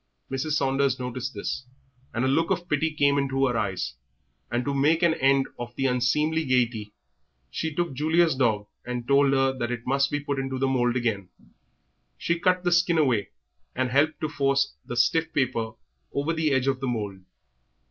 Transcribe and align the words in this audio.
Mrs. 0.31 0.53
Saunders 0.53 0.97
noticed 0.99 1.35
this, 1.35 1.67
and 2.11 2.25
a 2.25 2.27
look 2.27 2.49
of 2.49 2.67
pity 2.67 2.91
came 2.91 3.19
into 3.19 3.45
her 3.45 3.55
eyes, 3.55 3.93
and 4.49 4.65
to 4.65 4.73
make 4.73 5.03
an 5.03 5.13
end 5.13 5.45
of 5.59 5.75
the 5.75 5.85
unseemly 5.85 6.43
gaiety 6.43 6.91
she 7.51 7.75
took 7.75 7.93
Julia's 7.93 8.33
dog 8.33 8.65
and 8.83 9.07
told 9.07 9.31
her 9.33 9.53
that 9.55 9.69
it 9.71 9.85
must 9.85 10.09
be 10.09 10.19
put 10.19 10.39
into 10.39 10.57
the 10.57 10.65
mould 10.65 10.95
again. 10.95 11.29
She 12.17 12.39
cut 12.39 12.63
the 12.63 12.71
skin 12.71 12.97
away, 12.97 13.29
and 13.75 13.91
helped 13.91 14.19
to 14.21 14.27
force 14.27 14.73
the 14.83 14.95
stiff 14.97 15.31
paper 15.33 15.73
over 16.11 16.33
the 16.33 16.49
edge 16.51 16.65
of 16.65 16.79
the 16.79 16.87
mould. 16.87 17.19